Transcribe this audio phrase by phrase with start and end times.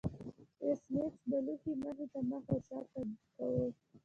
[0.63, 3.65] ایس میکس د لوحې مخې ته مخ او شا تګ کاوه